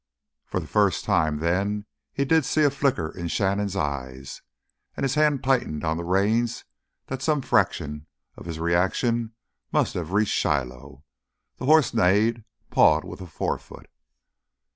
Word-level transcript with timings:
For 0.47 0.59
the 0.59 0.65
first 0.65 1.05
time 1.05 1.37
then 1.37 1.85
he 2.11 2.25
did 2.25 2.43
see 2.43 2.63
a 2.63 2.71
flicker 2.71 3.09
in 3.15 3.27
Shannon's 3.27 3.75
eyes. 3.75 4.41
And 4.97 5.03
his 5.03 5.13
hand 5.13 5.43
tightened 5.43 5.83
so 5.83 5.89
on 5.91 5.97
the 5.97 6.03
reins 6.03 6.63
that 7.05 7.21
some 7.21 7.43
fraction 7.43 8.07
of 8.35 8.47
his 8.47 8.59
reaction 8.59 9.33
must 9.71 9.93
have 9.93 10.11
reached 10.11 10.33
Shiloh. 10.33 11.03
The 11.57 11.65
horse 11.65 11.93
neighed, 11.93 12.43
pawed 12.71 13.03
with 13.03 13.21
a 13.21 13.27
forefoot. 13.27 13.91